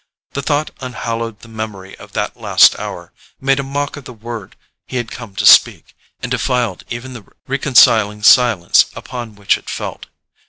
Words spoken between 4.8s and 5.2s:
he had